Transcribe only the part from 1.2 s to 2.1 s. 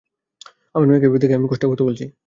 দেখে আমি কষ্টে কথা বলছি।